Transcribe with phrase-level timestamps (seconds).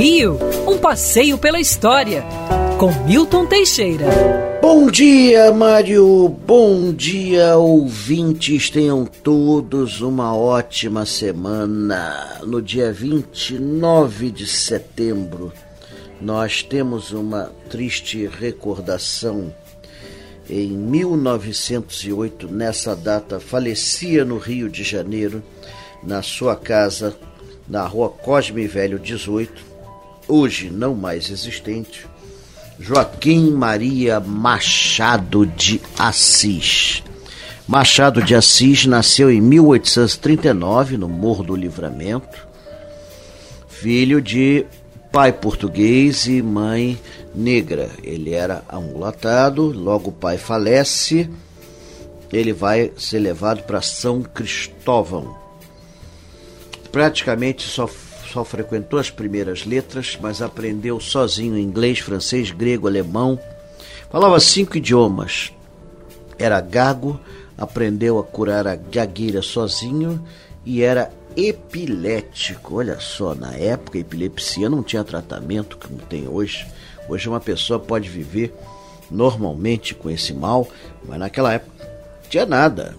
[0.00, 2.24] Rio, um passeio pela história,
[2.78, 4.06] com Milton Teixeira.
[4.62, 6.26] Bom dia, Mário.
[6.26, 8.70] Bom dia, ouvintes.
[8.70, 12.40] Tenham todos uma ótima semana.
[12.42, 15.52] No dia 29 de setembro,
[16.18, 19.54] nós temos uma triste recordação.
[20.48, 25.42] Em 1908, nessa data, falecia no Rio de Janeiro,
[26.02, 27.14] na sua casa
[27.70, 29.70] na rua Cosme Velho 18,
[30.30, 32.06] hoje não mais existente,
[32.78, 37.02] Joaquim Maria Machado de Assis.
[37.66, 42.48] Machado de Assis nasceu em 1839 no Morro do Livramento,
[43.68, 44.64] filho de
[45.12, 46.98] pai português e mãe
[47.34, 47.90] negra.
[48.02, 51.28] Ele era amulatado, logo o pai falece,
[52.32, 55.36] ele vai ser levado para São Cristóvão,
[56.90, 57.88] praticamente só,
[58.32, 63.38] só frequentou as primeiras letras, mas aprendeu sozinho inglês, francês, grego, alemão.
[64.10, 65.52] Falava cinco idiomas.
[66.38, 67.18] Era gago,
[67.58, 70.24] aprendeu a curar a gagueira sozinho
[70.64, 72.76] e era epilético.
[72.76, 76.66] Olha só, na época a epilepsia não tinha tratamento como tem hoje.
[77.08, 78.54] Hoje uma pessoa pode viver
[79.10, 80.68] normalmente com esse mal,
[81.04, 82.94] mas naquela época não tinha nada.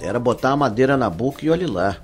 [0.00, 1.96] Era botar a madeira na boca e olhe lá.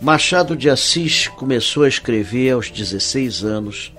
[0.00, 3.92] Machado de Assis começou a escrever aos 16 anos.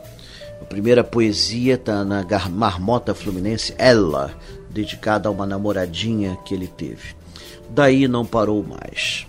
[0.62, 4.34] A primeira poesia está na Marmota Fluminense, Ela,
[4.70, 7.16] dedicada a uma namoradinha que ele teve.
[7.70, 9.26] Daí não parou mais.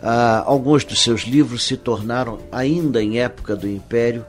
[0.00, 4.24] Ah, alguns dos seus livros se tornaram, ainda em época do Império,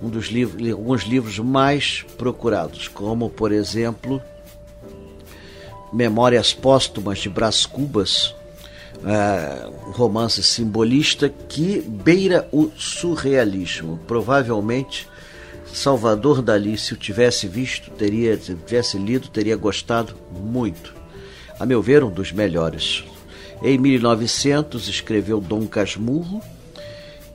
[0.00, 4.22] um dos livros, alguns livros mais procurados, como, por exemplo,
[5.92, 8.34] Memórias Póstumas de Brás Cubas,
[8.98, 13.98] uh, romance simbolista que beira o surrealismo.
[14.06, 15.08] Provavelmente
[15.72, 20.94] Salvador Dali, se o tivesse visto, teria, se tivesse lido, teria gostado muito.
[21.58, 23.04] A meu ver, um dos melhores.
[23.62, 26.40] Em 1900 escreveu Dom Casmurro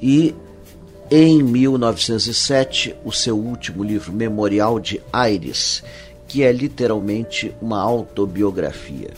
[0.02, 0.34] e
[1.12, 5.84] em 1907 o seu último livro, Memorial de Aires,
[6.28, 9.12] que é literalmente uma autobiografia.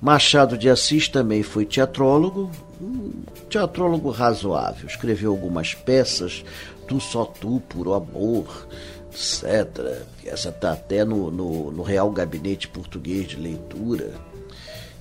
[0.00, 2.50] Machado de Assis também foi teatrólogo,
[2.80, 3.12] um
[3.50, 4.86] teatrólogo razoável.
[4.86, 6.42] Escreveu algumas peças,
[6.88, 8.66] Tu Só Tu, Por Amor,
[9.12, 10.04] etc.
[10.24, 14.14] Essa está até no, no, no Real Gabinete Português de Leitura.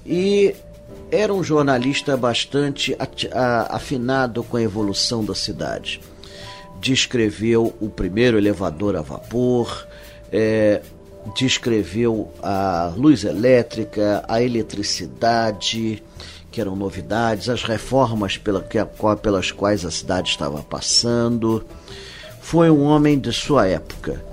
[0.05, 0.53] E
[1.11, 2.95] era um jornalista bastante
[3.69, 6.01] afinado com a evolução da cidade.
[6.81, 9.87] Descreveu o primeiro elevador a vapor,
[10.31, 10.81] é,
[11.35, 16.03] descreveu a luz elétrica, a eletricidade,
[16.51, 18.65] que eram novidades, as reformas pela,
[19.21, 21.63] pelas quais a cidade estava passando.
[22.41, 24.23] Foi um homem de sua época.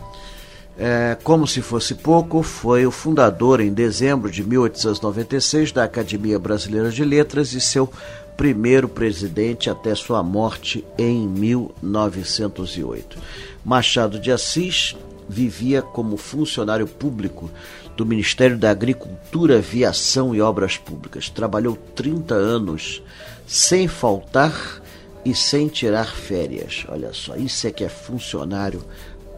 [0.78, 6.90] É, como se fosse pouco, foi o fundador, em dezembro de 1896, da Academia Brasileira
[6.90, 7.90] de Letras e seu
[8.36, 13.16] primeiro presidente até sua morte em 1908.
[13.64, 14.94] Machado de Assis
[15.28, 17.50] vivia como funcionário público
[17.96, 21.28] do Ministério da Agricultura, Aviação e Obras Públicas.
[21.28, 23.02] Trabalhou 30 anos
[23.46, 24.82] sem faltar
[25.24, 26.84] e sem tirar férias.
[26.88, 28.84] Olha só, isso é que é funcionário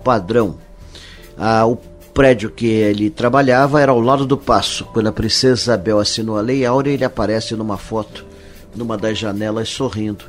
[0.05, 0.59] padrão.
[1.37, 1.77] Ah, o
[2.13, 4.85] prédio que ele trabalhava era ao lado do passo.
[4.87, 8.27] Quando a princesa Isabel assinou a Lei Áurea, ele aparece numa foto,
[8.75, 10.25] numa das janelas, sorrindo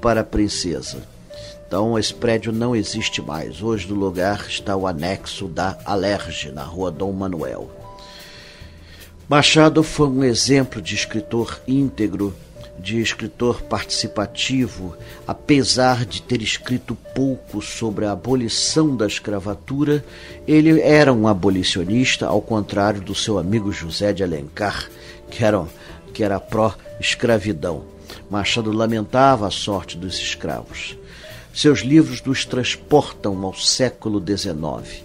[0.00, 1.13] para a princesa.
[1.66, 3.62] Então esse prédio não existe mais.
[3.62, 7.70] Hoje no lugar está o anexo da Alerge, na rua Dom Manuel.
[9.28, 12.34] Machado foi um exemplo de escritor íntegro,
[12.78, 14.94] de escritor participativo,
[15.26, 20.04] apesar de ter escrito pouco sobre a abolição da escravatura,
[20.46, 24.88] ele era um abolicionista, ao contrário do seu amigo José de Alencar,
[25.30, 25.64] que era,
[26.12, 27.84] que era pró-escravidão.
[28.30, 30.96] Machado lamentava a sorte dos escravos.
[31.54, 35.04] Seus livros nos transportam ao século XIX.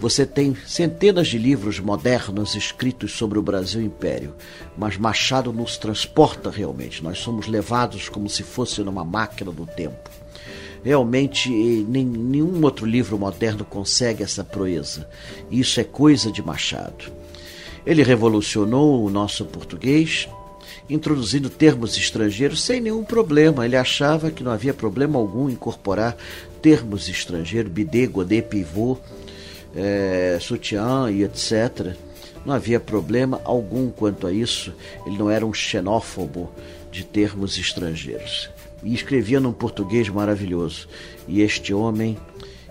[0.00, 4.34] Você tem centenas de livros modernos escritos sobre o Brasil Império,
[4.76, 7.00] mas Machado nos transporta realmente.
[7.00, 10.10] Nós somos levados como se fosse numa máquina do tempo.
[10.82, 15.08] Realmente, nenhum outro livro moderno consegue essa proeza.
[15.48, 17.04] Isso é coisa de Machado.
[17.86, 20.28] Ele revolucionou o nosso português,
[20.88, 23.64] introduzindo termos estrangeiros sem nenhum problema.
[23.64, 26.16] Ele achava que não havia problema algum incorporar
[26.60, 28.98] termos estrangeiros, bidê, godê, pivô,
[29.74, 31.94] é, sutiã e etc.
[32.44, 34.72] Não havia problema algum quanto a isso.
[35.06, 36.50] Ele não era um xenófobo
[36.90, 38.50] de termos estrangeiros.
[38.82, 40.88] E escrevia num português maravilhoso.
[41.26, 42.18] E este homem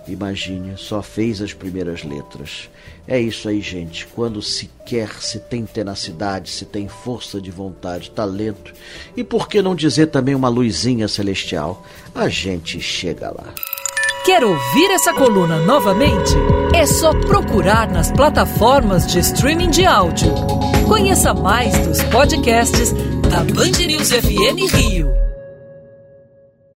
[0.07, 2.69] Imagine, só fez as primeiras letras.
[3.07, 4.05] É isso aí, gente.
[4.07, 8.73] Quando se quer, se tem tenacidade, se tem força de vontade, talento
[9.15, 13.53] e por que não dizer também uma luzinha celestial, a gente chega lá.
[14.25, 16.33] Quer ouvir essa coluna novamente?
[16.73, 20.33] É só procurar nas plataformas de streaming de áudio.
[20.87, 22.93] Conheça mais dos podcasts
[23.29, 25.22] da Band News FM Rio.